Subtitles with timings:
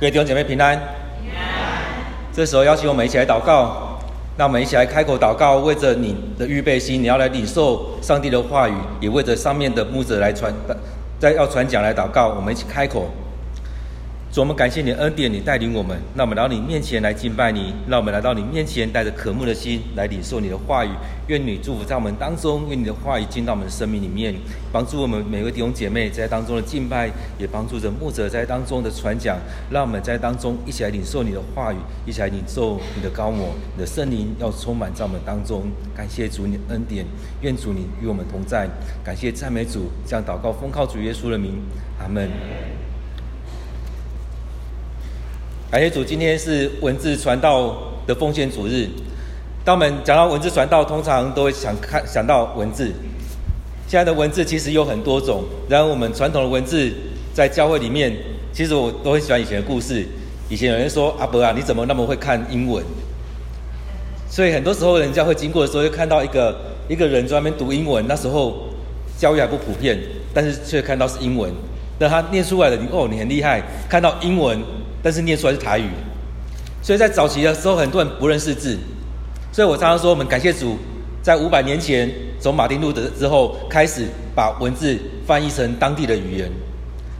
[0.00, 0.78] 各位弟兄姐妹平安。
[1.22, 1.92] 平安。
[2.32, 3.98] 这时候邀请我们一起来祷告，
[4.38, 10.50] 那我们一起来开口祷告，为着你的预备心，你要来领受上帝的话语，也为着上面的牧者来传，
[11.18, 13.10] 在要传讲来祷告，我们一起开口。
[14.32, 20.90] 主，我们感谢你恩典，你带领我们，让我们来到你面前来敬拜你，让我们来到你面前带着渴慕的心来领受你的话语。
[21.26, 24.32] 愿你祝福在我们当中，愿你的话语进到我们的生命里面，
[24.72, 29.36] 帮助我们每位弟兄姐妹在当中的敬拜，也帮助着牧者在当中的传讲。
[29.68, 31.76] 让我们在当中一起来领受你的话语，
[32.06, 35.64] 一起来领受你的高我，你的圣灵要充满在我们当中。
[35.92, 37.04] 感谢主你的恩典，
[37.40, 38.68] 愿主你与我们同在。
[39.04, 41.54] 感谢赞美主，将祷告奉靠主耶稣的名，
[41.98, 42.30] 阿门。
[45.70, 47.72] 感谢主，今天是文字传道
[48.04, 48.88] 的奉献主日。
[49.64, 52.90] 当我们讲到文字传道，通常都会想看想到文字。
[53.86, 56.90] 现在的文字其实有很多种，然后我们传统的文字
[57.32, 58.12] 在教会里面，
[58.52, 60.04] 其实我都很喜欢以前的故事。
[60.48, 62.84] 以前有人说：“阿伯啊，你怎么那么会看英文？”
[64.28, 66.52] 所以很多时候人家会经过的时候，就看到一个
[66.88, 68.04] 一个人专门读英文。
[68.08, 68.70] 那时候
[69.16, 69.96] 教育还不普遍，
[70.34, 71.52] 但是却看到是英文。
[72.00, 74.60] 那他念出来的，你哦，你很厉害，看到英文。
[75.02, 75.88] 但是念出来是台语，
[76.82, 78.78] 所以在早期的时候，很多人不认识字，
[79.52, 80.76] 所以我常常说，我们感谢主，
[81.22, 86.50] 在五百年前从马丁路德之后开始把文字翻译成当地的语言，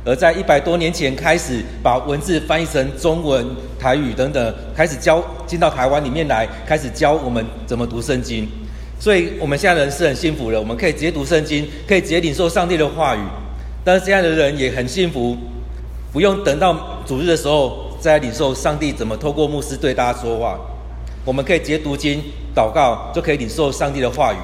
[0.05, 3.47] 而在一百多年前开始把文字翻译成中文、
[3.78, 8.47] 台语等等，开始教进到台湾里面来，开始教我们怎么读圣经。
[8.98, 13.20] 所以我们现在人是很幸福的，我们可以直接读圣经，可以直接领受上帝的话语。
[13.83, 15.34] 但是这样的人也很幸福。
[16.12, 20.58] 不用等到主日的时候再来领受上帝怎么透过牧师对大家说话，
[21.25, 22.20] 我们可以直接读经
[22.55, 24.36] 祷告，就可以领受上帝的话语。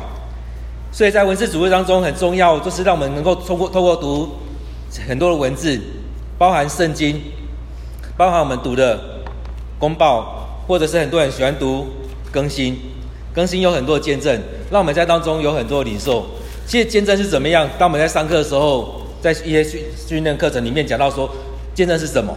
[0.92, 4.28] 所以在文字主日当中很重要，就是让我们能够通过透过读
[5.08, 5.80] 很多的文字，
[6.38, 7.20] 包含圣经，
[8.16, 8.98] 包含我们读的
[9.78, 11.86] 公报，或者是很多人喜欢读
[12.30, 12.78] 更新，
[13.34, 14.40] 更新有很多的见证，
[14.70, 16.24] 让我们在当中有很多的领受。
[16.66, 17.68] 其实见证是怎么样？
[17.78, 21.28] 当我们在上课的时候，在一些训训练课程里面讲到说。
[21.76, 22.34] 见证是什么？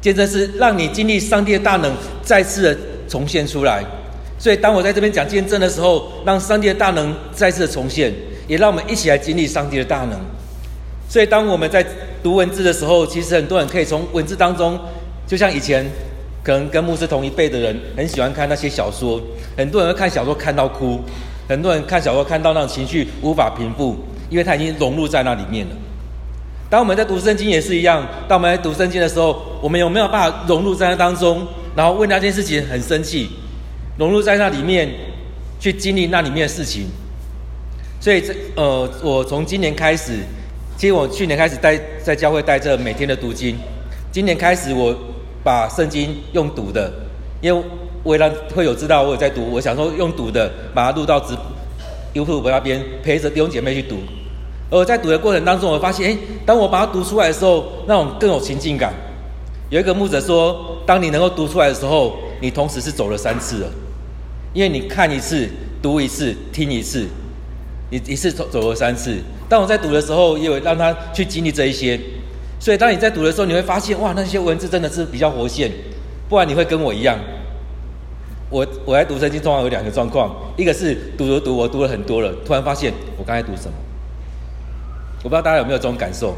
[0.00, 1.90] 见证是让你经历上帝的大能
[2.20, 2.78] 再次的
[3.08, 3.82] 重现出来。
[4.38, 8.12] 所以，当我在这边讲见证的时候，让上帝的大能再次的重现，
[8.48, 10.20] 也让我们一起来经历上帝的大能。
[11.08, 11.86] 所以，当我们在
[12.22, 14.78] 读文字的时候，其实很多人可以从文字当中，
[15.28, 15.86] 就像以前
[16.42, 19.22] 可能跟牧师同一辈的人，很喜欢看那些小说，
[19.56, 21.00] 很多人会看小说看到哭，
[21.48, 23.96] 很多人看小说看到那种情绪无法平复，
[24.28, 25.76] 因为他已经融入在那里面了。
[26.74, 31.46] 当我们在读圣经也是一样，当我们在读圣经的时候，我们有没有办法融入在那当中，
[31.76, 33.30] 然后为那件事情很生气，
[33.96, 34.88] 融入在那里面
[35.60, 36.88] 去经历那里面的事情？
[38.00, 40.18] 所以这呃，我从今年开始，
[40.76, 43.56] 其实我去年开始带在教会带着每天的读经，
[44.10, 44.92] 今年开始我
[45.44, 46.92] 把圣经用读的，
[47.40, 47.64] 因为
[48.02, 51.36] 为了会有知道我有在读，我想说用读的把它录到直
[52.14, 53.98] YouTube 那边陪着弟兄姐妹去读。
[54.70, 58.92] 而在读的过程当中，我发现，诶，当我把它读出来的时候，那种更有情境感。
[59.70, 63.68] 有一个牧者说，当你能够读出来的时候，你同时是走了三次了，
[64.52, 65.48] 因为你看一次、
[65.82, 67.06] 读一次、听一次，
[67.90, 69.18] 你一次走走了三次。
[69.48, 71.98] 当我在读的时候，也有让他去经历这一些。
[72.58, 75.70] 所以，当你在读的时候，你会发现，哇，那些文字真的是比较活现。
[76.28, 77.18] 不然你会跟我一样，
[78.48, 83.72] 我我在读圣经通常有两个状况，一个是读读读，我读了很多了，突然发现我刚才读什么。
[85.24, 86.36] 我不知道大家有没有这种感受，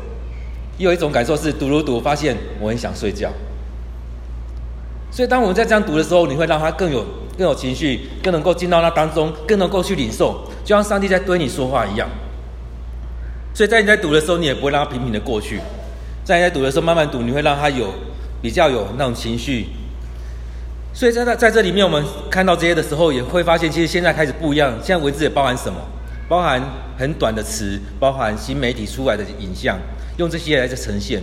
[0.78, 3.30] 有一种感受是读读读，发现我很想睡觉。
[5.10, 7.04] 所以当我们在这样读的时候，你会让他更有
[7.36, 12.08] 更有情绪，更能够进到那当中，更能够去领受，就像上帝在对你说话一样。
[13.52, 15.60] 所以在你在读的时候，你也不会让他平平的过去，
[16.24, 17.92] 在你在读的时候慢慢读，你会让他有
[18.40, 19.66] 比较有那种情绪。
[20.94, 24.72] 所以在在在这里面，我们看到这些的时候，也会发现其实现在开始不一样。
[24.80, 25.80] 现在文字也包含什么？
[26.28, 26.60] 包含
[26.98, 29.78] 很短的词，包含新媒体出来的影像，
[30.16, 31.22] 用这些来呈现。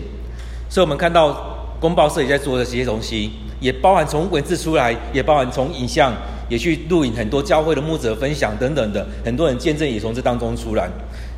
[0.70, 6.14] 所以，我们看到公报社也在做这些东西，也包含从文字出来，也包含从影像，
[6.50, 10.90] 也去录影很多教会的牧者分享等等的，很多人见证也从这当中出来。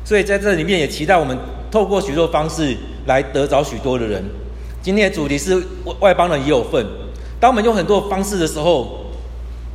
[0.04, 1.36] 所以，在这里面也期待我们
[1.70, 2.76] 透过许多方式
[3.06, 4.24] 来得着许多的人。
[4.80, 5.60] 今天的主题是
[5.98, 6.86] 外邦人也有份。
[7.40, 9.06] 当我们用很多方式的时候，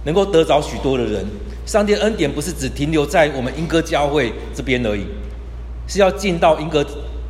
[0.06, 1.26] 能够得着许多的人。
[1.66, 5.06] 上帝恩典不是只停留在我们莺歌教会这边而已，
[5.88, 6.86] 是要进到莺歌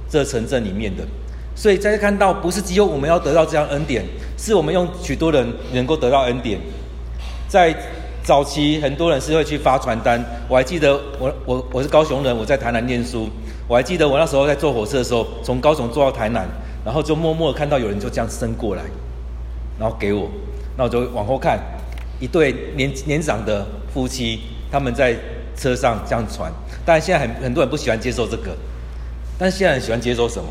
[0.10, 1.04] 这城镇里面的。
[1.54, 4.04] 所以在看到不是只有我们要得到这样恩典，
[4.38, 6.60] 是我们用许多人能够得到恩典。
[7.48, 7.75] 在
[8.24, 10.24] 早期，很多人是会去发传单。
[10.48, 13.27] 我还记得我我我是高雄人，我在台南念书。
[13.68, 16.48] 我还记得我那时候在坐火车的时候，从高雄坐到台南，
[16.86, 18.84] 然后就默默看到有人就这样伸过来，
[19.80, 20.30] 然后给我，
[20.77, 21.60] 那我就往后看，
[22.22, 24.40] 一对年年长的夫妻，
[24.72, 25.14] 他们在
[25.58, 26.50] 车上这样传。
[26.86, 28.56] 当然现在很很多人不喜欢接受这个，
[29.38, 30.48] 但现在很喜欢接受什么？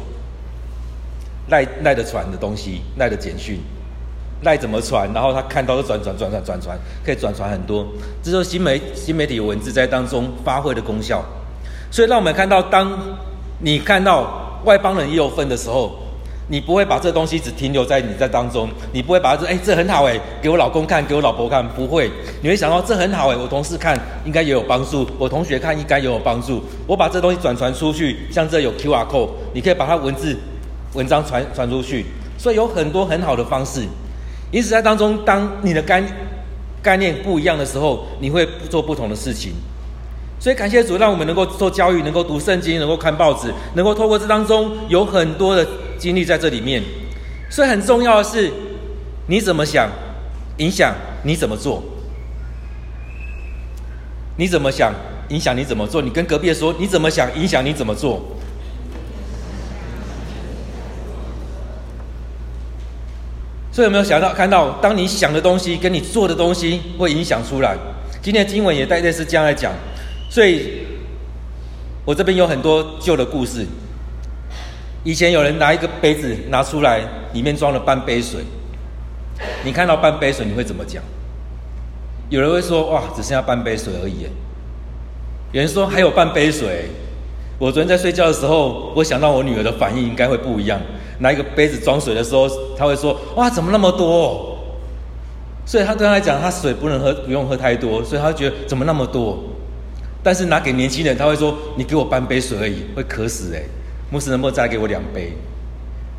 [1.48, 3.58] 赖赖的传的东西，赖的简讯，
[4.42, 5.10] 赖怎么传？
[5.12, 7.86] 然后他看到就转转转转转传，可以转传很多。
[8.22, 11.24] 这就是新媒新媒体文字在当中发挥的功效。
[11.90, 12.96] 所以让我们看到，当
[13.60, 15.98] 你看到外邦人也有份的时候，
[16.50, 22.10] 你不会把这东西只停留在你在当中，你不会把它说，哎，这很好哎，给我老公看，给我老婆看，不会。
[22.42, 26.60] 你会想到这很好哎，我同事看应该也有帮助，我同学看应该也有帮助。
[26.88, 30.36] 我把这东西转传出去，像这有 QR code，你可以把它文字
[30.94, 32.04] 文章传传出去。
[32.36, 33.82] 所以有很多很好的方式。
[34.50, 36.02] 因此在当中，当你的概
[36.82, 39.52] 概念不一样的时候，你会做不同的事情。
[40.40, 45.64] 所以感谢主，让我们能够做教育，能够读圣经，能够看报纸，能够透过这当中有很多的
[46.00, 46.82] 经历在这里面。
[47.50, 48.50] 所以很重要的是，
[49.26, 49.88] 你怎么想，
[50.56, 51.82] 影响你怎么做。
[54.36, 54.94] 你怎么想，
[55.28, 56.00] 影响你怎么做。
[56.00, 58.22] 你跟隔壁说，你怎么想，影响你怎么做。
[63.72, 67.76] 所以有没有想到看到，当你想的东西跟你做的东西会影响出来？
[68.22, 69.72] 今天的经文也大概是这样来讲。
[70.30, 70.86] 所以，
[72.04, 73.66] 我这边有很多旧的故事。
[75.02, 77.00] 以前有人拿一个杯子拿出来，
[77.32, 78.40] 里面装了半杯水。
[79.64, 81.02] 你看到半杯水，你会怎么讲？
[82.28, 84.26] 有人会说：“哇，只剩下半杯水而已。”
[85.52, 86.90] 有人说：“还有半杯水。”
[87.58, 90.80] 我昨天在睡觉的时候，我想到我女儿的反应应该会不一样。
[91.18, 94.58] 拿一个杯子装水的时候，她会说：“哇，怎么那么多？”
[95.66, 99.38] 所以她对她来讲，她水不能喝，不用喝太多，所以她觉得怎么那么多。
[100.22, 103.62] 但是拿给年轻人，他会说：“你给我半杯水而已，会渴死哎！
[104.10, 105.32] 牧师能不能再给我两杯？”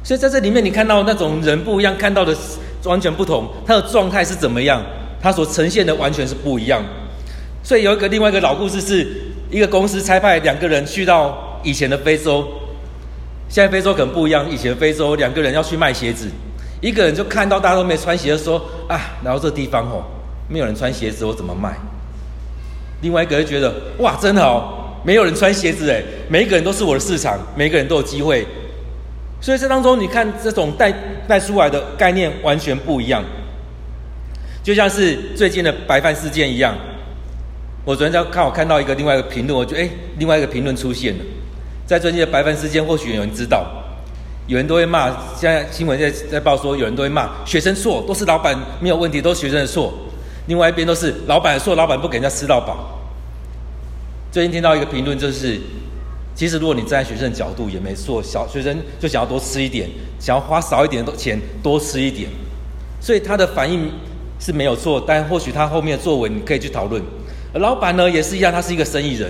[0.04, 2.36] 所以在这里面，你看到那种人不一样，看到的
[2.86, 4.82] 完全不同，他的状态是怎么样，
[5.22, 6.84] 他所呈现的完全是不一样。
[7.64, 9.08] 所以有一个另外一个老故事，是
[9.52, 12.48] 一个公司差派两个人去到以前的非洲，
[13.48, 14.50] 现在非洲可能不一样。
[14.50, 16.28] 以前非洲两个人要去卖鞋子，
[16.82, 18.60] 一个人就看到大家都没穿鞋，说
[18.90, 20.04] ：“啊，然后这地方哦，
[20.50, 21.78] 没有人穿鞋子，我怎么卖？”
[23.04, 28.46] 另外一个人觉得哇，真好，没有人穿鞋子诶，每一个人都是我的市场，每一个人都有机会。
[29.40, 30.94] 所以这当中，你看这种带
[31.28, 33.24] 带出来的概念完全不一样，
[34.64, 36.76] 就像是最近的白饭事件一样。
[37.84, 39.90] 我昨天在看，我看到一个另外一个评论，我觉得诶，
[40.20, 41.24] 另外一个评论出现了，
[41.88, 43.66] 在最近的白饭事件，或许有人知道，
[44.46, 49.92] 有人都会骂，现在新闻在在报说，有人都会骂学生错，都是老板没有问题，都是学生的错。
[50.46, 53.01] 另外一边都是老板错，老板不给人家吃到饱。
[54.32, 55.60] 最近听到一个评论，就是
[56.34, 59.90] 其实如果你站在学生的角度也没错，小学生就想要多吃一点，
[60.20, 62.30] 想要花少一点的钱多吃一点，
[63.02, 63.92] 所以他的反应
[64.40, 67.04] 是没有错，但或许他后面的作为你可以去讨论。
[67.54, 69.30] 而老板呢也是一样，他是一个生意人，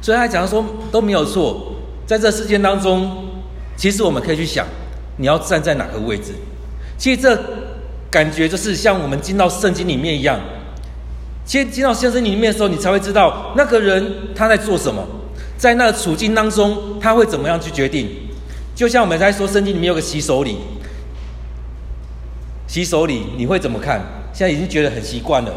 [0.00, 1.76] 所以他讲说都没有错。
[2.04, 3.10] 在这事件当中，
[3.76, 4.66] 其实我们可以去想，
[5.18, 6.32] 你要站在哪个位置？
[6.98, 7.38] 其实这。
[8.10, 10.38] 感觉就是像我们进到圣经里面一样，
[11.44, 14.04] 其实进到圣经里面的时候，你才会知道那个人
[14.34, 15.06] 他在做什么，
[15.56, 18.08] 在那个处境当中他会怎么样去决定。
[18.74, 20.56] 就像我们在说圣经里面有个洗手礼，
[22.66, 24.00] 洗手礼你会怎么看？
[24.32, 25.52] 现在已经觉得很习惯了，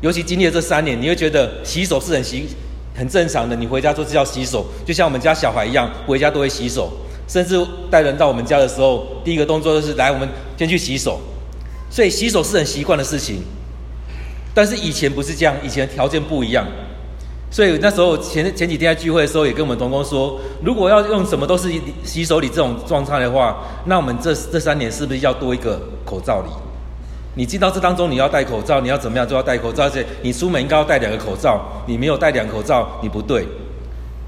[0.00, 2.46] 尤其经历了这三年，你会觉得洗手是很习
[2.94, 3.56] 很正常的。
[3.56, 6.92] 你回家做是要洗手，就像我们家小孩一样，回家都会洗手，
[7.26, 7.58] 甚至
[7.90, 11.18] 带人到我们家的时候，第一个动作就是来，我们先去洗手。
[11.90, 13.42] 所以洗手是很习惯的事情，
[14.54, 16.66] 但是以前不是这样，以前条件不一样。
[17.50, 21.70] 所以那时候前前几天在聚会的时候，也跟我们同工说，如果要用什么都是
[22.02, 26.48] 洗手礼这种状态的话，那我们这这三年是不是要多一个口罩礼？
[27.34, 33.46] 你进到这当中，你要戴口罩，你要怎么样就要戴口罩，而且你出门应该要戴两个口罩，你没有戴两个口罩，你不对。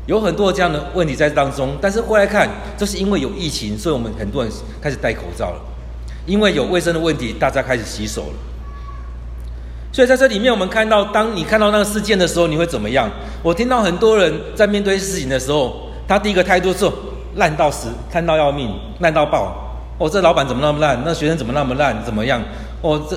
[0.06, 4.52] 有很多这样的问题在当中，但是后来看，就是因为有疫情，所以我们很多人
[4.82, 5.60] 开始戴口罩了。
[6.26, 8.53] 因为有卫生的问题，大家开始洗手了。
[9.94, 13.08] 所以在这里面，我们看到，当你看到那个事件的时候，你会怎么样？
[13.44, 16.84] 我听到很多人在面对事情的时候，他第一个态度是
[17.36, 19.54] 烂到死，烂到要命，烂到爆。
[19.98, 21.00] 哦，这老板怎么那么烂？
[21.04, 21.96] 那学生怎么那么烂？
[22.04, 22.42] 怎么样？
[22.82, 23.16] 哦，这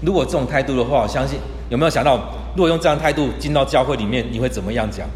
[0.00, 2.16] 如果这种态度的话，我相信有没有想到，
[2.56, 5.06] 如果用这样态度进到教会里面，你会怎么样讲？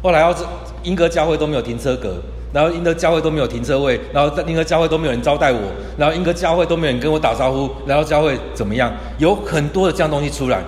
[0.00, 0.44] 后来要是
[0.84, 2.22] 英格教会都没有停车格。
[2.52, 5.58] 然后英德教会都没有停车位，然后在莺歌教会都没有人招待我，
[5.96, 8.92] 然后英德教会都没有人跟我打招呼，然后教会怎么样？
[9.18, 10.60] 有很多的这样东西出来。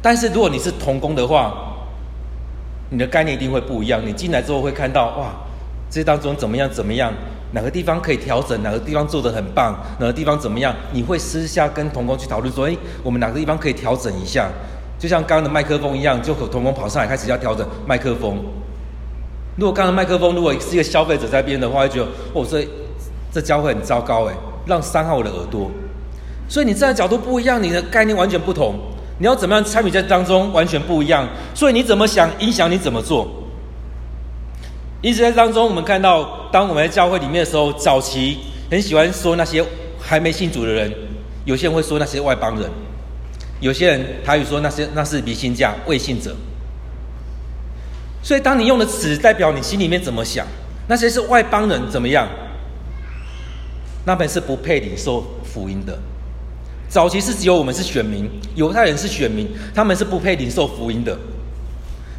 [0.00, 1.52] 但是如果你是同工的话，
[2.90, 4.00] 你的概念一定会不一样。
[4.04, 5.32] 你进来之后会看到，哇，
[5.90, 7.12] 这当中怎么样怎么样，
[7.52, 14.48] 哪个地方可以调整，哪个地方做得很棒，哪个地方怎么样，你会私下跟同工去讨论说，诶，我们哪个地方可以调整一下？
[14.98, 18.38] 就像刚刚的麦克风一样，就和同工跑上来开始要调整麦克风。
[19.56, 22.66] 如果刚刚麦克风如果是一个消费者在边的话，会觉得哦，这
[23.32, 24.32] 这教会很糟糕诶，
[24.66, 25.70] 让伤害我的耳朵。
[26.48, 28.74] 所以你站的角度不一样，你的概念完全不同，
[29.18, 31.28] 你要怎么样参与在当中完全不一样。
[31.54, 33.28] 所以你怎么想，影响你怎么做。
[35.02, 38.38] 一直在当中，我们看到，当我们在教会里面的时候，早期
[38.70, 39.64] 很喜欢说那些
[40.00, 40.92] 还没信主的人，
[41.44, 42.70] 有些人会说那些外邦人，
[43.60, 46.34] 有些人台语说那些那是离心价未信者。
[48.22, 50.46] 所以当你用的词代表你心里面怎么想，
[50.88, 52.28] 那些是外邦人怎么样，
[54.04, 55.98] 那本是不配领受福音的。
[56.88, 61.18] 早期是只有我们是选民，犹太人是选民，他们是不配领受福音的。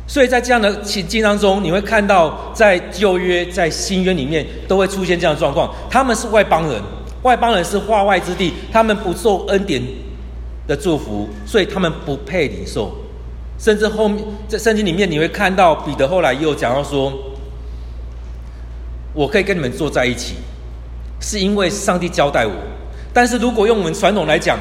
[0.05, 5.74] 所以在这样的情境当中，你会看到在旧约、在新约里面都会出现这样的状况。
[5.89, 6.81] 他们是外邦人，
[7.22, 9.81] 外邦人是化外之地，他们不受恩典
[10.67, 12.93] 的祝福，所以他们不配领受。
[13.63, 17.13] 甚至后面在圣经里面，你会看到彼得后来也有讲到说
[19.15, 20.36] ：“我可以跟你们坐在一起，
[21.22, 22.51] 是因为上帝交代我。”
[23.13, 24.60] 但是如果用我们传统来讲，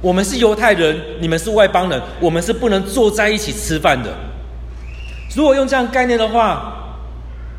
[0.00, 4.14] 我们是犹太人，你们是外邦人，我们是不能坐在一起吃饭的。
[5.34, 6.72] 如果用这样概念的话，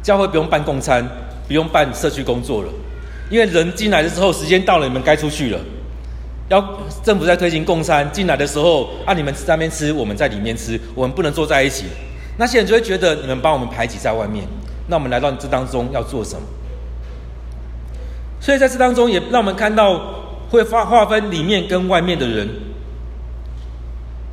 [0.01, 1.05] 教会不用办共餐，
[1.49, 2.69] 不用办社区工作了，
[3.29, 5.59] 因为人进来的时候，时间到了，你们该出去了。
[6.49, 11.85] 要政府在推行共餐，进来的时候，啊，你们在那边吃，我们在里面吃，我们不能坐在一起。
[12.37, 14.45] 那些人就会觉得你们把我们排挤在外面。
[14.87, 16.41] 那我们来到这当中要做什么？
[18.39, 20.15] 所以在这当中，也让我们看到。
[20.49, 22.47] 会划划分里面跟外面的人，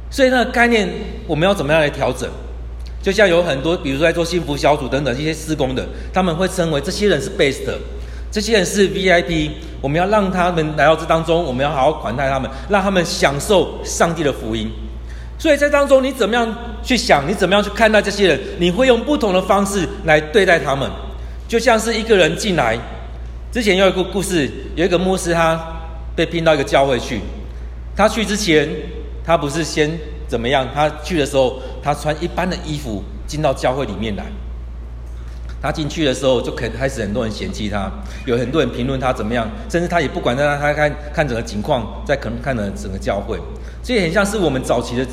[0.08, 0.88] 所以那个概念
[1.26, 2.30] 我们要怎么样来调整？
[3.02, 7.64] 就像有很多，比如说在做幸福小组等等一些施工的，他们会称为这些人是 best，
[8.34, 14.68] 这些人是 VIP，我们要让他们来到这当中，我们要好好款待他们，让他们享受上帝的福音。
[15.38, 17.22] 所以在当中，你怎么样去想？
[17.28, 18.40] 你怎么样去看待这些人？
[18.58, 20.90] 你会用不同的方式来对待他们，
[21.46, 22.76] 就像是一个人进来，
[23.52, 25.70] 之前有一个故事，有一个牧师他。
[26.16, 27.20] 被聘到一个教会去，
[27.96, 28.68] 他去之前，
[29.24, 29.90] 他不是先
[30.28, 30.64] 怎么样？
[30.72, 34.24] 他去的时候，他穿一般的衣服进到教会里面来。
[35.64, 37.90] 他进去的时候，就开开始很多人嫌弃他，
[38.26, 43.40] 有很多人评论他怎么样，甚至他也不管他，他看看整个情况，在可能看了整个教会，
[43.82, 45.06] 这也很像是我们早期的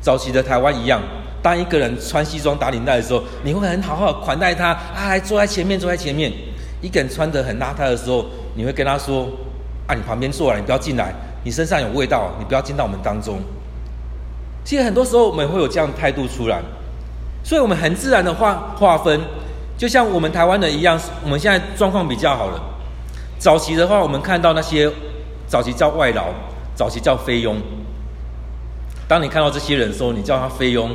[0.00, 0.98] 早期的台湾一样。
[1.42, 6.32] 当一个人穿西装打领带的时候，你会很好好款待他，啊，来坐在前面，坐在前面。
[6.80, 9.28] 一个人穿得很邋遢的时候，你会跟他说。
[9.88, 11.12] 啊，你旁边坐了，你不要进来。
[11.42, 13.40] 你身上有味道，你不要进到我们当中。
[14.64, 16.62] 其实很多时候我们会有这样的态度出来，
[17.42, 19.20] 所以我们很自然的划划分，
[19.82, 20.96] 就像我们台湾人一样。
[21.24, 22.62] 我们现在状况比较好了。
[23.36, 24.88] 早期的话，我们看到那些
[25.48, 26.26] 早期叫外劳，
[26.72, 27.56] 早期叫菲佣。
[29.08, 30.88] 当你看到这些人的时候，你叫他菲佣，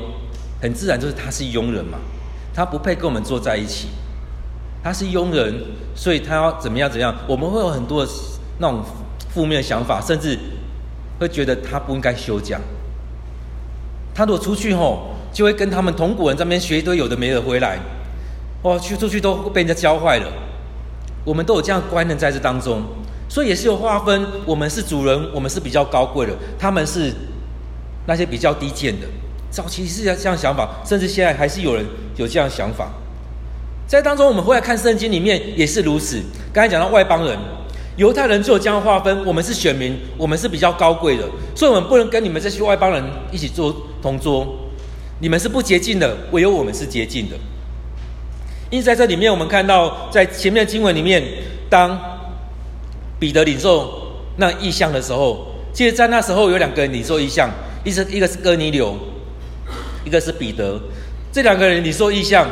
[0.61, 1.97] 很自然就是他是佣人嘛，
[2.53, 3.89] 他不配跟我们坐在一起。
[4.81, 5.53] 他是佣人，
[5.93, 7.13] 所以他要怎么样怎么样？
[7.27, 8.07] 我们会有很多。
[8.59, 8.81] 那种
[9.33, 10.39] 负面的想法，甚至
[11.19, 12.57] 会觉得他不应该休假。
[14.15, 17.77] 他如果出去吼，就会跟他们同古人这边学一堆有的没的回来，
[18.67, 20.27] 哇，去出去都被人家教坏了。
[21.23, 22.81] 我们都有这样观念在这当中，
[23.29, 24.27] 所以也是有划分。
[24.45, 27.13] 我们是主人，我们是比较高贵的，他们是
[28.07, 29.07] 那些比较低贱的。
[29.49, 31.85] 早期是这样想法，甚至现在还是有人
[32.17, 32.91] 有这样想法。
[33.87, 36.21] 在当中，我们会来看圣经里面也是如此。
[36.51, 37.37] 刚才讲到外邦人。
[37.97, 41.23] 犹太人就有这样划分，我们是选民，我们是比较高贵的，
[41.55, 44.47] 所以我们不能跟你们这些外邦人一起坐同桌。
[45.19, 47.35] 你们是不洁净的，唯有我们是洁净的。
[48.69, 51.23] 因此在这里面，我们看到在前面的经文里面，
[51.69, 51.97] 当
[53.19, 57.49] 彼得领受那异象的时候，其实在那时候有两个人领受异象，
[57.83, 58.95] 一是一个是哥尼流，
[60.05, 60.79] 一个是彼得。
[61.31, 62.47] 这两个人领受异象，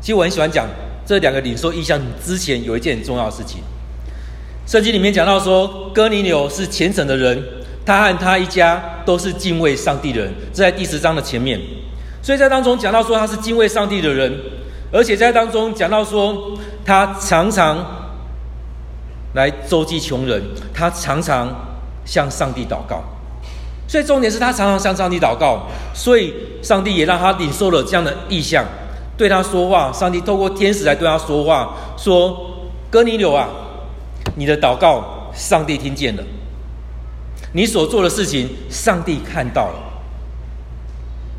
[0.00, 0.66] 其实我很喜欢讲
[1.06, 3.60] 这两个领受异象之前有一件很重要的事情。
[4.66, 7.42] 圣经里面讲到说，哥尼流是虔诚的人，
[7.86, 11.60] 他和他一家都是敬畏上帝的人，这在第十章的前面。
[12.22, 14.32] 所以在当中讲到说他是敬畏上帝的人，
[14.94, 17.84] 而且在当中讲到说他常常
[19.34, 20.40] 来周济穷人，
[20.72, 21.52] 他常常
[22.04, 23.02] 向上帝祷告。
[23.88, 26.32] 所以重点是他常常向上帝祷告，所以
[26.62, 28.64] 上帝也让他领受了这样的异象，
[29.16, 29.92] 对他说话。
[29.92, 32.54] 上帝透过天使来对他说话，说
[32.88, 33.48] ：“哥尼流啊。”
[34.36, 36.22] 你的祷告，上帝听见了；
[37.52, 39.93] 你所做的事情，上帝看到了。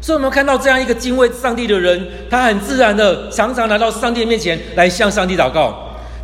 [0.05, 5.73] 所以我们看到这样一个敬畏上帝的人，他很自然的常常来到上帝面前来向上帝祷告，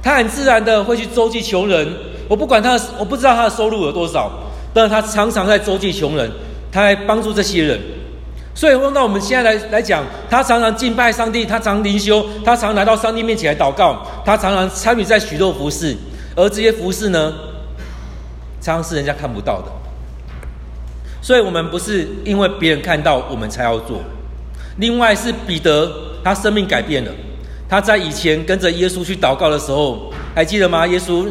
[0.04, 1.88] 他很自然的会去周济穷人。
[2.28, 4.32] 我不管他的，我不知道他的收入有多少，
[4.72, 6.30] 但是他常常在周济穷人，
[6.72, 7.82] 他来帮助这些人。
[8.54, 15.98] 所以用到我们现在来来讲，他常常敬拜上帝，他常灵修，他常来到上帝面前来祷告，他常常参与在许多服事，
[16.36, 17.34] 而这些服事呢，
[18.62, 19.81] 常常是人家看不到的。
[21.22, 24.02] 所以我们不是因为别人看到我们才要做。
[24.78, 25.92] 另外是彼得，
[26.24, 27.12] 他生命改变了。
[27.70, 30.86] 他在以前跟着耶稣去祷告的时候，还记得吗？
[30.88, 31.28] 耶稣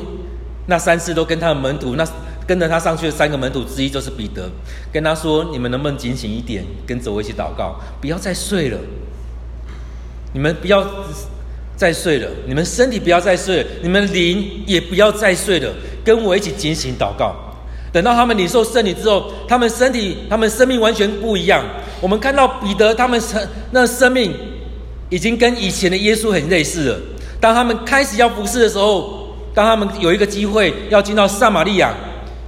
[0.67, 2.07] 那三次都跟他的门徒那。
[2.47, 4.51] 跟着他上去的三个门徒之一就是彼得，
[4.93, 8.79] 跟他说：“你们能不能警醒一点，跟着我一起祷告，不要再睡了。
[10.33, 10.85] 你们不要
[11.77, 15.73] 再睡了，你们身体不要再睡，你们灵也不要再睡了，
[16.05, 17.50] 跟我一起警醒祷告。
[17.93, 21.65] 等到他们领受圣礼之后，他们身体、他们生命完全不一样。
[22.01, 23.41] 我们看到彼得他们生
[23.73, 24.33] 那生命
[25.09, 26.99] 已经跟以前的耶稣很类似了。
[27.41, 31.95] 当他们开始要服侍的时候，当他们有一个机会要进到撒玛利亚。”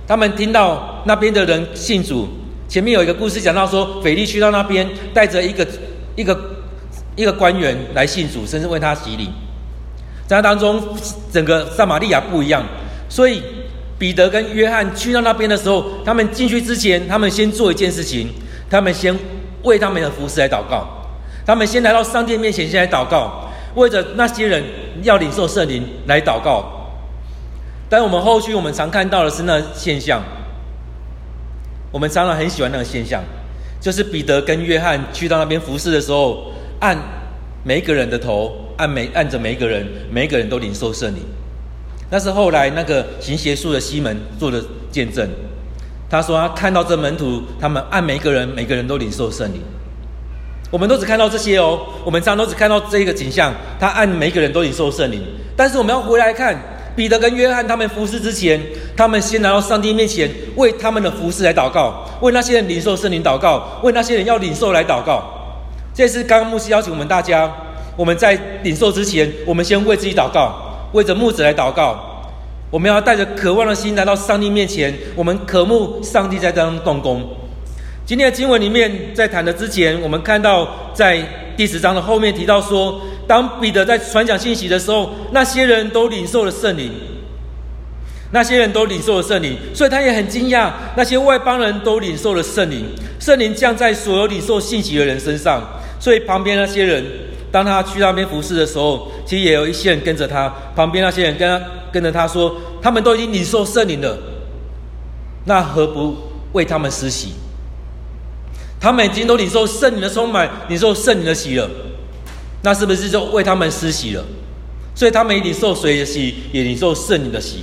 [0.04, 2.28] 他们听到那边的人信主，
[2.68, 5.66] 前面有一个故事讲到说，腓力去到那边，带着一个
[6.16, 6.38] 一个
[7.16, 9.30] 一个官员来信主，甚至为他洗礼。
[10.26, 10.82] 在当中，
[11.32, 12.62] 整个撒玛利亚不一样。
[13.08, 13.42] 所以
[14.02, 18.26] 彼得跟约翰去到那边的时候，他们进去之前，他们先做一件事情，
[18.68, 19.16] 他们先
[19.62, 20.84] 为他们的服侍来祷告，
[21.46, 24.60] 他们先来到上帝面前先来祷告，为着那些人
[25.04, 26.64] 要领受圣灵来祷告。
[27.88, 30.20] 但我们后续我们常看到的是那现象，
[31.92, 33.22] 我们常常很喜欢那个现象，
[33.80, 36.98] 就是彼得跟约翰去到那边服侍的时候，按
[37.62, 41.22] 每一个人的头，按每按着每一个人，每一个人都领受圣灵。
[42.12, 45.26] 那是后来那个行邪术的西门做的见证，
[46.10, 49.62] 他说他看到这门徒，他们按每一个人，每个人都领受圣灵。
[50.70, 55.22] 我们都只看到这些哦，我们常常都只看到这个景象，他按每一个人都领受圣灵。
[55.56, 56.54] 但是我们要回来看。
[56.94, 58.60] 彼得跟约翰他们服侍之前，
[58.94, 65.24] 他们先来到上帝面前，为他们的服侍来祷告，为那些人领受圣灵祷告，为那些人要领受来祷告。
[65.94, 67.50] 这是刚刚牧师邀请我们大家，
[67.96, 71.98] 我们在领受之前，我们先为自己祷告，为着木子来祷告。
[72.70, 77.22] 我们要带着渴望的心来到上帝面前，我们渴慕上帝在当中动工。
[78.06, 81.22] 今天的经文里面，在谈的之前，我们看到在
[81.56, 83.00] 第十章的后面提到说。
[83.24, 86.90] 当彼得在传讲信息的时候，那些人都领受了圣灵，
[88.32, 92.84] 那些人都领受了圣灵，所以他也很惊讶，那些外邦人都领受了圣灵，
[93.20, 95.62] 圣灵降在所有领受信息的人身上。
[96.00, 97.02] 所以旁边那些人，
[97.52, 100.52] 当他去那边服侍的时候，其实也有一些人跟着他。
[100.74, 104.16] 旁边那些人跟他跟着他说，他们都已经领受圣灵了，
[105.44, 106.16] 那何不
[106.54, 107.34] 为他们施洗？
[108.80, 111.70] 他们已经都领受圣灵的充满，领受圣灵的洗了。
[112.62, 114.24] 那是不是就为他们施洗了？
[114.94, 117.62] 所以他们也领受水的洗，也领受圣灵的洗。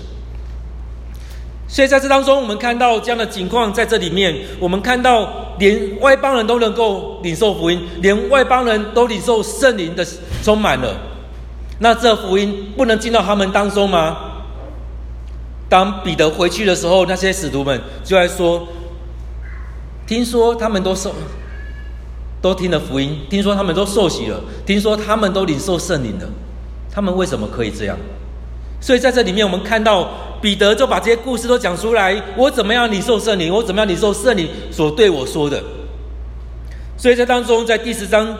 [1.69, 10.03] 所以在这当中，我们看到这样的情况，在这里面，我们看到连外邦人都能够领受福音，连外邦人都领受圣灵的
[10.43, 10.97] 充满了。
[11.77, 14.17] 那这福音不能进到他们当中吗？
[15.69, 18.67] 当彼得回去的时候，那些使徒们就在说
[20.07, 21.13] ：“听说他们都受。”
[22.41, 26.29] 都听了福音，听说他们都受洗了，听说他们都领受圣灵了，
[26.89, 27.97] 他们为什么可以这样？
[28.79, 30.09] 所以在这里面，我们看到
[30.41, 33.53] 彼得就把这些故事都讲出来：我怎么样领受圣灵？
[33.53, 35.61] 我怎么样领受圣灵所对我说的？
[36.97, 38.35] 所以在当中，在第十章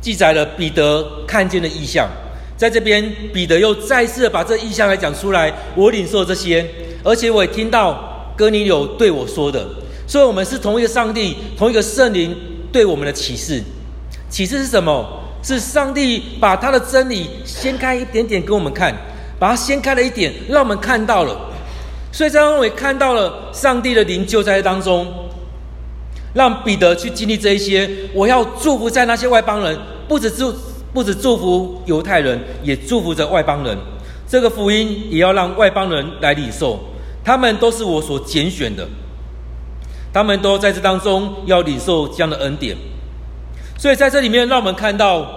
[0.00, 2.08] 记载了彼得看见的异象，
[2.56, 6.66] 在这边彼得又再次把这异象来讲出来：我领受这些，
[7.02, 9.66] 而且我也听到哥尼流对我说的。
[10.06, 12.36] 所以，我们是同一个上帝，同一个圣灵。
[12.72, 13.62] 对我们的启示，
[14.28, 15.22] 启示是什么？
[15.42, 18.94] 是上帝把他的真理掀开一点点给我们看，
[19.38, 21.36] 把它掀开了一点，让我们看到了。
[22.12, 25.06] 所以这样我也看到了上帝的灵就在当中，
[26.34, 27.90] 让彼得去经历这一些。
[28.14, 30.54] 我要祝福在那些外邦人，不止祝
[30.94, 33.76] 不止祝福犹太人，也祝福着外邦人。
[34.26, 36.80] 这个福音也要让外邦人来领受，
[37.22, 38.86] 他们都是我所拣选的。
[40.12, 42.74] 他们都在这当中要领受这样的恩典，
[43.76, 45.28] 所以在这里面，让我们看到，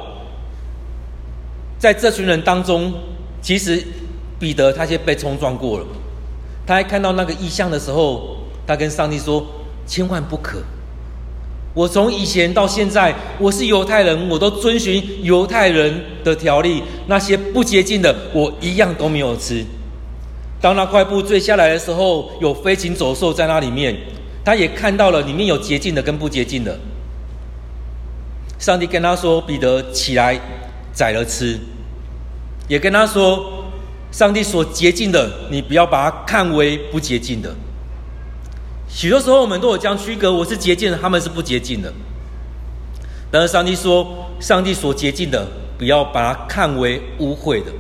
[1.78, 2.94] 在这群人当中，
[3.42, 3.84] 其实
[4.40, 5.86] 彼得他先被冲撞过了。
[6.66, 9.46] 他还看到那个异象的时候，他跟上帝说
[9.88, 10.62] ：“千万不可！
[11.74, 19.66] 我从以前到现在，我是犹太人，我都遵循犹太人的条例，那些不洁净的，我一样都没有吃。
[20.62, 23.96] 当那块布坠下来的时候，有飞禽走兽在那里面。”
[24.42, 26.80] 他也看到了里面有洁净的跟不洁净的，
[28.58, 30.40] 上帝跟他说：“彼得，起来，
[30.92, 31.60] 宰了吃。”
[32.70, 33.66] 也跟他说
[34.10, 37.54] ：“上帝所洁净的，你不要把它看为不洁净的。”
[38.88, 41.92] 许多时候，我们都有这样区隔：我是洁净的，他们是不洁净的。
[43.32, 44.08] 但是上帝说
[44.40, 45.46] ：“上帝所洁净的，
[45.78, 47.72] 不要把它看为污秽的。”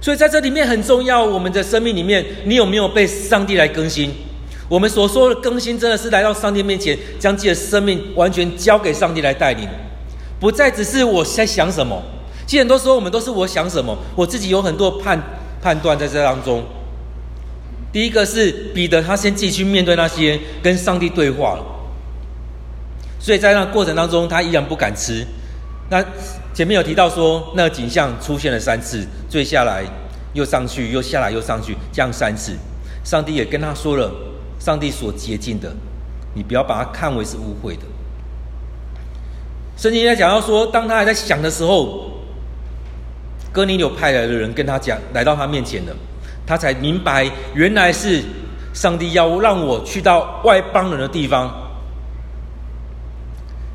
[0.00, 4.12] 所以在这里面很重要，我们的生命里面，你有没有被上帝来更新？
[4.68, 9.66] 我们所说的更新，真的是来到上帝面前，将自己的生命完全交给上帝来带领，
[10.38, 12.02] 不再只是我在想什么。
[12.46, 15.20] 其实很多时候，我们都是我想什么，我自己有很多判
[15.60, 16.64] 判断在这当中。
[17.92, 21.64] 第一个是彼得，他先自己去面对那些跟上帝对话了。
[23.18, 25.26] 所以在那过程当中，他依然不敢吃。
[25.88, 26.04] 那
[26.52, 29.82] 前面有提到说，那个景象出现了三次，坠下来
[30.34, 32.52] 又上去，又下来又上去，这样三次。
[33.02, 34.12] 上帝也跟他说了，
[34.58, 35.72] 上帝所洁净的，
[36.34, 37.82] 你不要把它看为是污秽的。
[39.76, 42.10] 圣经在讲到说，当他还在想的时候，
[43.56, 45.96] 哥尼流派来的人跟他讲，来到他面前了，
[46.46, 48.22] 他才明白，原来是
[48.74, 51.50] 上帝要让我去到外邦人的地方。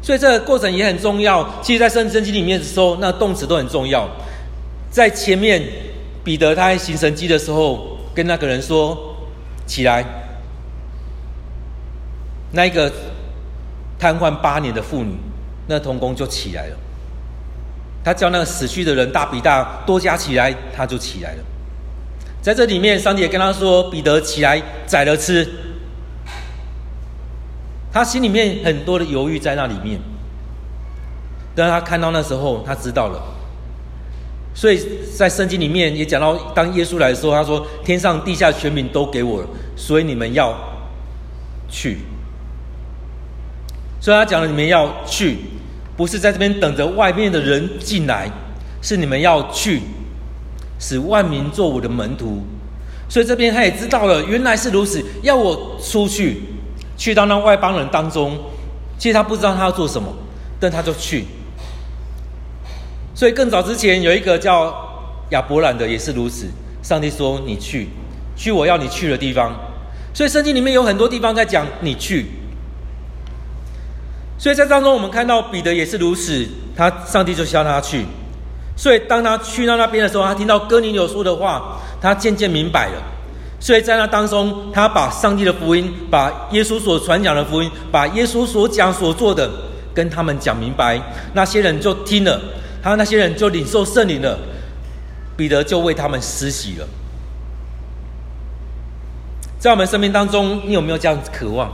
[0.04, 1.44] 所以这个过程也很重要。
[1.64, 4.08] 其实，在圣经里面的时候，那动词都很重要。
[4.92, 5.64] 在前面，
[6.24, 9.16] 彼得他在行神迹的时候，跟那个人说
[9.66, 10.06] ：“起来。”
[12.54, 12.92] 那一个
[13.98, 15.16] 瘫痪八年的妇女，
[15.68, 16.78] 那童、工就起来了。
[18.04, 21.44] 他叫那个死去的人大比大多加起来，他就起来了。
[22.42, 25.48] 在这里面，上帝也跟他说：“彼得，起来，宰了吃。”
[27.94, 30.00] 他心里面很多的犹豫在那里面，
[31.54, 33.22] 但他看到那时候，他知道了。
[34.54, 34.82] 所以
[35.16, 40.58] 在圣经里面也讲到，当耶稣来说，他说：“天上地下全民都给我了，所以你们要
[41.70, 42.00] 去。”
[44.02, 45.38] 所以他讲了，你们要去，
[45.96, 48.30] 不是在这边等着外面的人进来，
[48.82, 49.82] 是你们要去，
[50.80, 52.44] 使万民做我的门徒。
[53.10, 56.44] 所以这边他也知道了，原来是如此，要我出去。
[56.98, 58.38] 去到那外邦人当中，
[58.98, 60.08] 其实他不知道他要做什么，
[60.60, 61.26] 但他就去。
[63.16, 64.74] 所以更早之前有一个叫
[65.32, 66.48] 亚伯兰的也是如此。
[66.84, 67.88] 上帝说：“你去，
[68.36, 69.52] 去我要你去的地方。”
[70.14, 72.26] 所以圣经里面有很多地方在讲你去。
[74.42, 78.04] 所以在当中我们看到彼得也是如此，他上帝就叫他去。
[78.76, 82.94] 所以当他去到那边的时候，他听到哥尼流说的话，他渐渐明白了。
[83.60, 89.48] 所以在那当中，他把上帝的福音，把耶稣所传讲的福音，把耶稣所讲所做的，
[89.94, 91.00] 跟他们讲明白。
[91.36, 92.42] 那些人就听了，
[92.82, 94.36] 他那些人就领受圣灵了。
[95.38, 96.88] 彼得就为他们施洗了。
[99.60, 101.72] 在我们生命当中，你有没有这样渴望？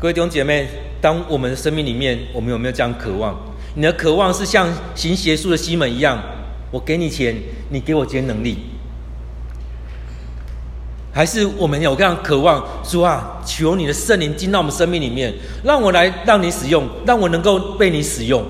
[0.00, 0.66] 各位弟兄姐妹，
[0.98, 3.38] 当我们的生命里面，我们有没有这样渴望？
[3.74, 6.18] 你的渴望是像行邪术的西门一样，
[6.70, 7.36] 我给你钱，
[7.68, 8.56] 你给我这些能力。
[11.12, 18.42] 还是我们有这样渴望，主啊，求你的圣灵进到我们生命里面，让我来让你使用，让我能够被你使用。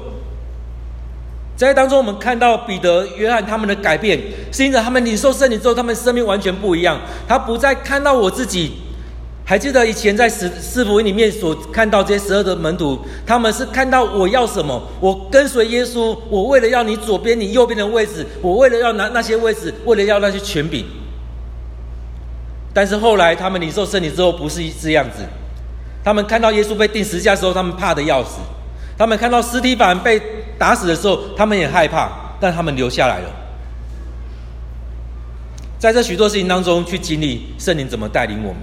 [1.56, 4.16] 在当中，我们看到彼得、约翰他们的改变，
[4.52, 7.00] 是因着他们领受圣灵之后，他们生命完全不一样。
[7.26, 8.74] 他不再看到我自己，
[9.50, 20.86] 还记得以前在四四福音里面所看到这些十二的门徒，他们是看到我要什么，我跟随耶稣，我为了要你左边、你右边的位置，我为了要拿那些位置，为了要那些权柄。
[22.72, 25.24] 但是后来他们领受圣灵之后，不是这样子。
[26.04, 28.38] 他们看到耶稣被钉十字架的时候，他们怕的要死；
[28.96, 30.22] 他们看到尸体板被
[30.56, 32.08] 打死的时候，他们也害怕，
[32.40, 33.28] 但他们留下来了。
[35.76, 38.62] 在这许多事情当中，去经历圣灵怎么带领我们。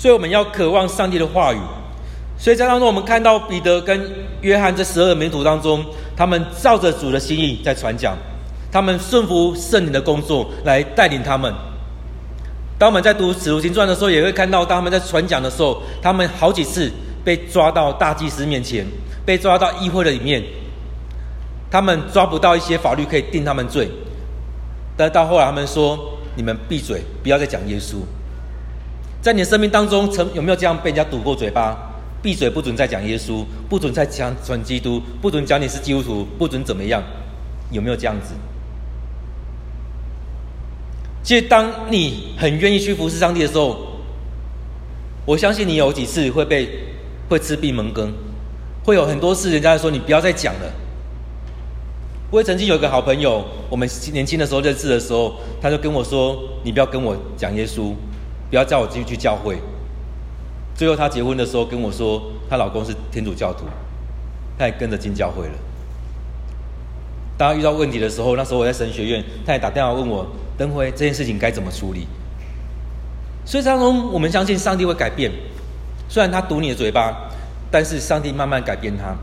[0.00, 1.58] 所以我们要渴望上帝的话语。
[2.38, 4.00] 所以在当中，我们看到彼得跟
[4.40, 5.84] 约翰这十二个门徒当中，
[6.16, 8.16] 他们照着主的心意在传讲，
[8.72, 11.52] 他们顺服圣灵的工作来带领他们。
[12.78, 16.90] 当我们在读《使徒行传》的时候，也会看到，当他们在传讲的时候，他们好几次
[17.22, 18.86] 被抓到大祭司面前，
[19.26, 20.42] 被抓到议会的里面。
[21.70, 23.88] 他们抓不到一些法律可以定他们罪，
[24.96, 27.96] 但到后来，他们说：“你们闭嘴，不要再讲耶稣。”
[29.20, 31.76] 在你的生命当中，曾有没有这样被人家堵过嘴巴？
[32.22, 37.02] 闭嘴，不准再讲耶稣，不准再讲传基督，不准讲你是基督徒，不准怎么样？
[37.70, 38.34] 有没有这样子？
[41.22, 43.78] 其实，当你很愿意去服侍上帝的时候，
[45.26, 46.68] 我相信你有几次会被
[47.28, 48.12] 会吃闭门羹，
[48.84, 50.72] 会有很多事，人家说你不要再讲了。
[52.30, 57.92] 我也曾经有一个好朋友，我们年轻的时候认识的时候，他就跟我说：“你不要跟我讲耶稣，
[58.50, 59.56] 不要叫我继续去教会。”
[60.76, 63.64] 最后她结婚的时候跟我说，她老公是天主教徒，
[64.58, 65.54] 他也跟着进教会了。
[67.38, 70.26] 当遇到问题的时候，那时候我在神学院，他也打电话问我，
[70.58, 72.06] 登辉这件事情该怎么处理。
[73.46, 75.30] 所以当中，我们相信上帝会改变，
[76.08, 77.30] 虽然他堵你的嘴巴，
[77.70, 79.16] 但是上帝慢慢改变他。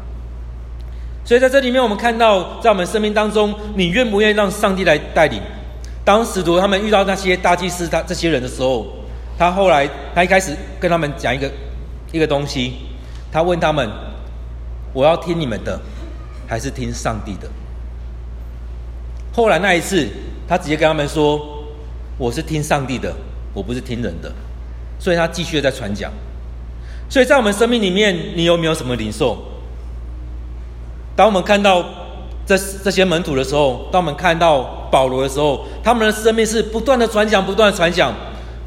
[1.23, 5.39] 所以在这里面，我们看到，在我们生命当中，你愿不愿意让上帝来带领？
[6.03, 8.87] 当使徒他们遇到那些大祭司他这些人的时候，
[9.37, 11.51] 他后来他一开始跟他们讲一个
[12.11, 12.73] 一个东西，
[13.31, 13.87] 他问他们：
[14.93, 15.79] 我要听你们的，
[16.47, 17.47] 还是听上帝的？
[19.33, 20.07] 后来那一次，
[20.47, 21.39] 他直接跟他们说
[22.17, 23.13] ：“我是听上帝的，
[23.53, 24.31] 我不是听人的。”
[24.97, 26.11] 所以他继续在传讲。
[27.07, 29.37] 所以在我们生命里面，你有没有什么领受？
[31.15, 31.85] 当我们看到
[32.45, 38.11] 这这些门徒的时候，当我们看到保罗的时候，他们的生命是不断的传讲，不断的传讲，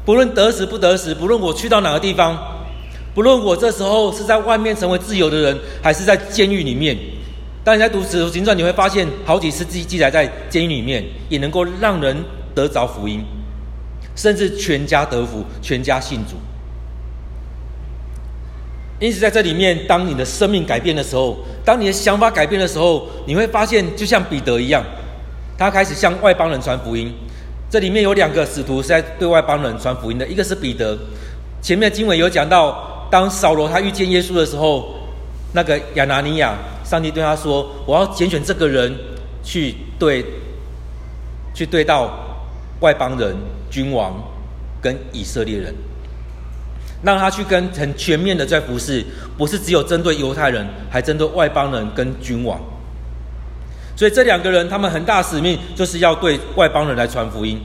[0.05, 2.37] 不论得时不得时，不论我去到哪个地方，
[3.13, 6.97] 不论我这时候是在外面成为自由的人，还是在监狱里面。
[7.63, 12.17] 当你在读《使徒行传》，你会发现好几次记记载在监狱里面，也能够让人
[12.55, 13.23] 得着福音，
[14.15, 16.35] 甚至全家得福，全家信主。
[18.99, 24.83] 因此，在这里面，当你的生命改变的时候，当你的想法改变的时候，你会发现，就像彼得一样，
[25.57, 27.13] 他开始向外邦人传福音。
[27.71, 30.97] 这里面有两个使徒是在对外邦人传福音的，一个是彼得。
[31.61, 34.93] 前面的经文有讲到，当扫罗他遇见耶稣的时候，
[35.53, 36.53] 那个亚拿尼亚。
[36.83, 38.93] 上帝对他说：“我要拣选这个人
[39.41, 40.25] 去对，
[41.53, 42.11] 去对到
[42.81, 43.33] 外邦人、
[43.69, 44.21] 君王
[44.81, 45.73] 跟以色列人，
[47.01, 49.05] 让他去跟很全面的在服侍，
[49.37, 52.59] 不是只有针对犹太人，还针对外邦人跟君王。
[54.01, 57.61] 所以这两个人，他们很大使命就是要对外邦人来传福音。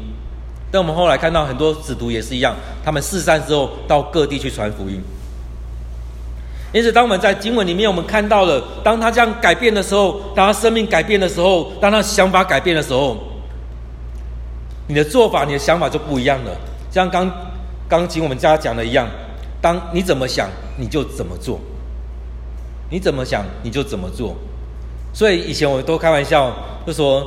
[0.71, 5.01] 但我们后来看到很多使徒也是一样，他们四散之后到各地去传福音。”
[6.75, 13.17] 因此，当我们在经文里面，我们看到了，当他这样改变的时候，当他生命改变的时候，当他想法改变的时候，
[14.89, 16.51] 你的做法、你的想法就不一样了。
[16.91, 17.33] 像刚
[17.89, 19.09] 刚请我们家讲的一样，
[19.63, 21.59] 当你怎么想，你就怎么做；
[22.91, 24.37] 你怎么想，你就怎么做。
[25.17, 26.55] 所以以前我都开玩笑，
[26.87, 27.27] 就说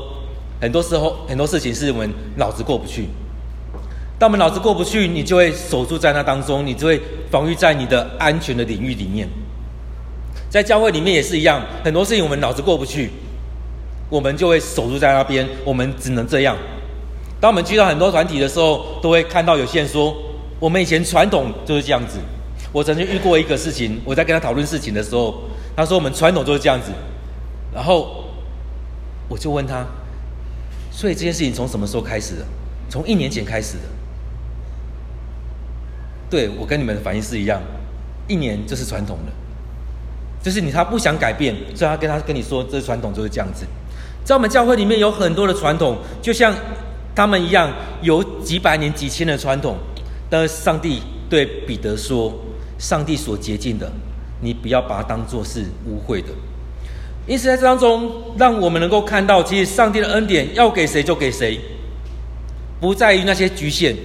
[0.62, 3.08] 很多时候很多事情是我们脑子过不去。
[4.20, 9.28] 当我们脑子过不去，你就会守住在那当中，你就会防御在你的安全的领域里面。
[10.52, 13.10] 在教会里面也是一样，很多事情我们脑子过不去，
[14.08, 16.56] 我们就会守住在那边，我们只能这样。
[17.42, 20.16] 当我们去到很多团体的时候，都会看到有些人说，
[20.60, 22.20] 我们以前传统就是这样子。
[22.72, 25.42] 我曾经遇过一个事情，我在跟他讨论事情的时候，
[25.76, 26.92] 他说我们传统就是这样子，
[27.74, 28.26] 然后
[29.28, 29.86] 我就问他，
[30.92, 32.46] 所以这件事情从什么时候开始的？
[32.90, 33.84] 从一年前开始的。
[36.30, 37.62] 对，我跟你们的反应是一样，
[38.28, 39.32] 一年就是传统的，
[40.44, 43.66] 就是你他不想改变，所以他跟他跟你说，这传统就是这样子。
[44.24, 46.54] 在我们教会里面有很多的传统，就像
[47.16, 49.78] 他们一样，有几百年、几千的传统。
[50.30, 52.32] 但是上帝对彼得说
[52.78, 53.92] ：“上帝所洁净的，
[54.42, 56.28] 你不要把它当做是污秽的。”
[57.30, 61.60] 因此，在这当中，让我们能够看到，其实上帝的恩典要给谁就给谁，
[62.82, 63.96] 不在于那些局限。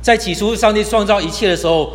[0.00, 1.92] 在起初，上帝创造一切的时候，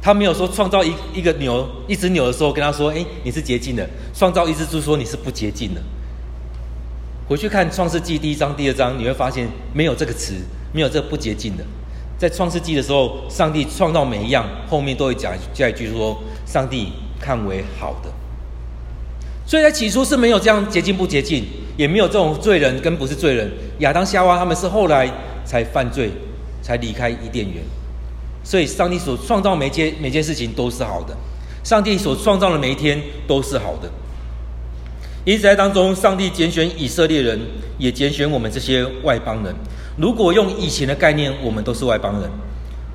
[0.00, 5.82] 他没有说创造一一个牛、一只牛的时候跟他说：“哎，你是洁净的。”创造一只猪说：“你是不洁净的。”
[7.28, 10.34] 回去看《创世纪》第一章、第二章，你会发现没有这个词，
[10.72, 11.64] 没有这个不洁净的。
[12.16, 18.10] 在《创世纪》的时候，上帝创造每一样，后面都会讲下一句说：“上帝看为好的。”
[19.46, 21.44] 所以在起初是没有这样洁净不洁净，
[21.76, 23.50] 也没有这种罪人跟不是罪人。
[23.78, 25.10] 亚当夏娃他们是后来
[25.44, 26.10] 才犯罪。
[26.62, 27.64] 才离开伊甸园，
[28.44, 31.16] 所以上帝所创造每件每件事情都是好的，
[31.64, 33.90] 上帝所创造的每一天都是好的。
[35.24, 37.40] 因此在当中，上帝拣选以色列人，
[37.78, 39.54] 也拣选我们这些外邦人。
[39.96, 42.30] 如果用以前的概念，我们都是外邦人，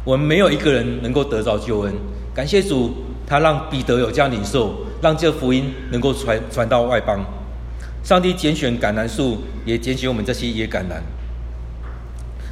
[0.04, 1.94] 我们没有一个人能够得着救恩。
[2.36, 2.94] 感谢主，
[3.26, 7.24] 他让彼得有这样领受，让这福音能够传传到外邦。
[8.04, 11.00] 上帝拣选橄榄树，也拣选我们这些野橄榄。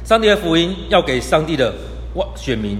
[0.04, 1.74] 上帝的福音要给上帝的
[2.14, 2.78] 外选民，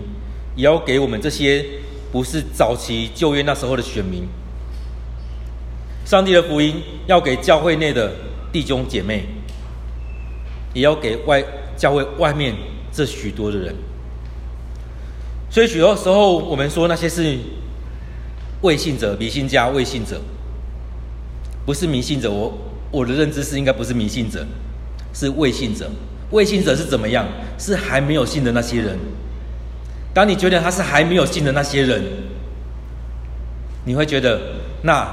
[0.54, 1.66] 也要给我们这些
[2.12, 4.28] 不是早期旧约那时候的选民。
[6.04, 8.12] 上帝的福音要给教会内的
[8.52, 9.26] 弟兄姐妹，
[10.72, 11.42] 也要给外
[11.76, 12.54] 教会外面
[12.92, 13.74] 这许多的人。
[15.50, 17.36] 所以许多时候我们说那些是
[18.64, 20.18] 未信者、迷信家、未信者，
[21.66, 22.32] 不是迷信者。
[22.32, 22.50] 我
[22.90, 24.42] 我的认知是应该不是迷信者，
[25.12, 25.90] 是未信者。
[26.30, 27.26] 未信者是怎么样？
[27.58, 28.98] 是还没有信的那些人。
[30.14, 32.02] 当你觉得他是还没有信的那些人，
[33.84, 34.40] 你会觉得
[34.82, 35.06] 那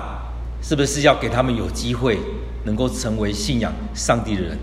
[0.61, 2.17] 是不是要给他们有机会
[2.63, 4.57] 能够成为信仰上帝的人？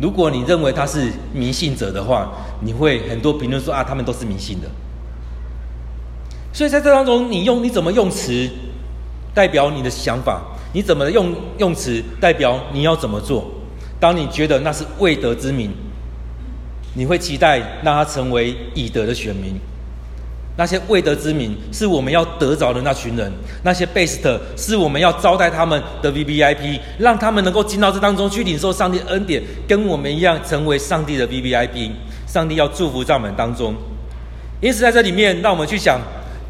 [0.00, 4.68] 如果你认为他是迷信者的话，你会很多评论说啊，他们都是迷信的。
[6.52, 8.48] 所以在这当中，你用你怎么用词，
[9.34, 10.40] 代表你的想法；
[10.72, 13.50] 你怎么用用词，代表你要怎么做。
[13.98, 15.70] 当你觉得那是未得之民，
[16.94, 19.54] 你会期待让他成为已得的选民。
[20.54, 31.92] 那些未得之民是我们要得着的那群人，那些 best 是我们要招待他们的 VVIP，让他们能够进到这当中去领受上帝恩典，跟我们一样成为上帝的 VVIP。
[32.26, 33.74] 上帝要祝福在我们当中。
[34.60, 35.98] 因此，在这里面，让我们去想：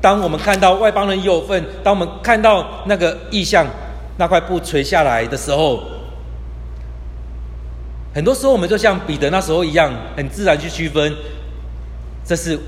[0.03, 3.67] 当我们看到外邦人有份，当我们看到那个意象，
[4.19, 5.83] 那块布垂下来的时候，
[8.15, 11.15] 很多时候我们就像彼得那时候一样，很自然去区分，
[12.27, 12.59] 这是。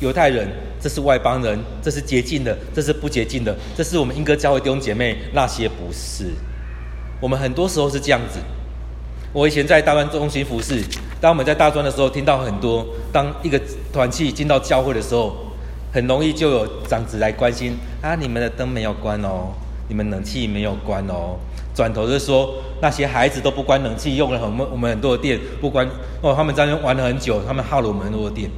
[0.00, 0.48] 犹太人，
[0.80, 6.26] 这是外邦人，这是洁净的，这是不洁净的，这是我们英歌教会弟兄姐妹，那些不是。
[7.20, 8.38] 我们很多时候是这样子。
[9.32, 10.84] 我以前在大专中心服侍，
[11.20, 13.60] 当我们在大专的时候，听到很多，当一个
[13.92, 15.36] 团契进到教会的时候，
[15.92, 19.54] 很容易就有长子来关心啊，你们的灯没有关哦，
[19.88, 21.38] 你们冷气没有关哦，
[21.74, 25.88] 转头就说那些孩子都不关冷气，用了很我们很多的电，不关
[26.20, 28.50] 哦，他们在那玩了很久，他们耗了我们很多的电。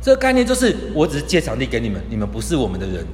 [0.00, 3.06] 这个概念就是，我只是借场地给你们，你们不是我们的人。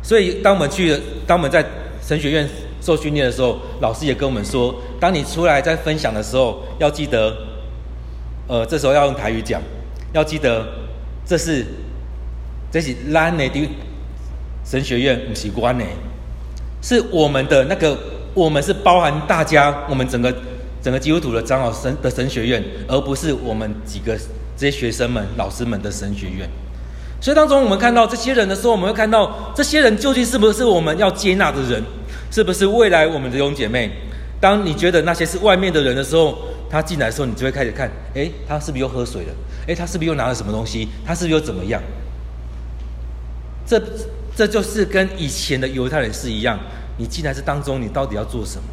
[0.00, 1.64] 所以，当我们去，当我们在
[2.00, 2.48] 神学院
[2.80, 7.36] 受训练的时候，老师也跟我们说，当你出来在分享的时候，要记得，
[8.46, 9.60] 呃，这时候要用台语讲，
[10.12, 10.64] 要记得，
[11.26, 11.64] 这是
[12.70, 13.50] 这是咱的
[14.64, 15.84] 神学院，不是关的，
[16.80, 17.98] 是我们的那个，
[18.34, 20.34] 我们是包含大家，我们整个
[20.82, 24.18] 整个基督徒的长老神的神学院，而不是我们几个。
[24.54, 26.48] 这些学生们、老师们的神学院，
[27.20, 31.82] 所以当中我们看到这些人的时候，我们会看到这些人究竟是不是我们要接纳的人？
[32.30, 33.90] 是不是未来我们的弟兄姐妹？
[34.38, 36.36] 当你觉得那些是外面的人的时候，
[36.70, 39.32] 他进来的时候，你就会开始看：诶，他是不是又喝水了？
[39.66, 40.88] 诶，他是不是又拿了什么东西？
[41.04, 41.80] 他是不是又怎么样？
[43.66, 43.80] 这
[44.34, 46.58] 这就是跟以前的犹太人是一样。
[46.98, 48.64] 你进来这当中，你到底要做什么？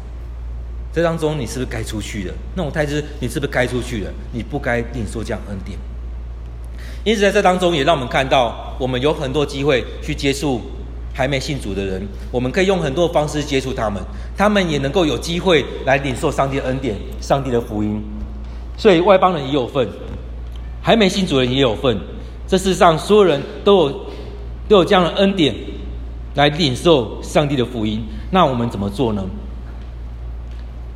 [0.92, 2.34] 这当中你是不是该出去的？
[2.54, 4.12] 那种态度，你是不是该出去的？
[4.32, 5.78] 你不该领受这样恩典。
[7.04, 10.60] 因此，在这当中也让我们看到，我们有很多机会去接触
[11.14, 12.06] 还没信主的人。
[12.30, 14.02] 我们可以用很多方式接触他们，
[14.36, 18.02] 他们也能够有机会来领受上帝的恩典、上帝的福音。
[18.76, 19.88] 所以，外邦人也有份，
[20.82, 21.98] 还没信主的人也有份。
[22.46, 24.00] 这世上所有人都有
[24.68, 25.54] 都有这样的恩典
[26.34, 28.02] 来领受上帝的福音。
[28.30, 29.24] 那我们怎么做呢？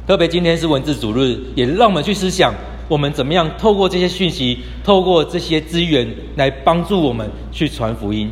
[0.07, 2.53] 特别今天是文字主日，也让我们去思想，
[2.89, 8.31] 我们怎么样透过这些讯息，透过这些资源来帮助我们去传福音，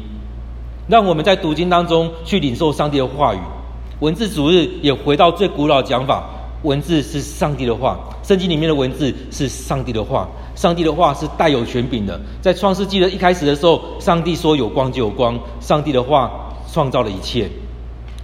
[0.86, 3.38] 让我们在读经当中去领受上帝的话语。
[4.00, 6.28] 文字主日也回到最古老的讲法，
[6.62, 12.20] 文字是上帝的话，圣经里面的文字是上帝的话，上帝的话是带有权柄的。
[12.40, 16.30] 在创世纪的一开始的时候，上帝说有光就有光，上帝的话
[16.72, 17.48] 创造了一切。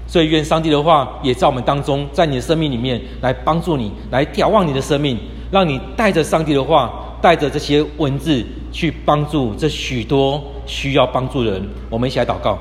[0.07, 5.19] 所以，愿上帝的话也在我们当中，在你的生命里面来帮助你，来眺望你的生命，
[5.51, 11.69] 让你带着上帝的话，带着这些文字去帮助这许多需要帮助的人。
[11.91, 12.57] 我们一起来祷告。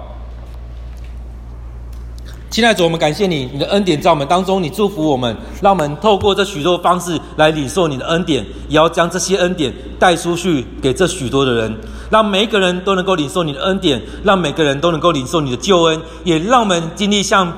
[2.49, 11.77] 亲爱的主，我们感谢你，你的恩典在我们当中，你祝福我们，让我们透过这许多方式来领受你的恩典，也要将这些恩典带出去给这许多的人，
[12.10, 17.51] 让每一个人都能够领受你的恩典，让每个人都能够领受你的救恩，也让我们经历像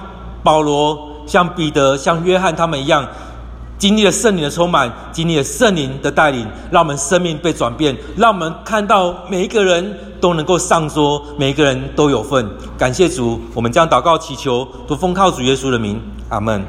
[0.44, 3.08] 保罗、像彼得、像约翰他们一样。
[3.80, 12.46] 经历了圣灵的充满，经历了圣灵的带领，让我们生命被转变，让我们看到每一个人都能够上桌，每一个人都有份。
[12.78, 16.62] 感谢主，我们将祷告祈求，都奉靠主耶稣的名，阿门。